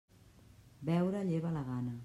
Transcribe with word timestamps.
Beure 0.89 1.23
lleva 1.29 1.55
la 1.59 1.65
gana. 1.71 1.99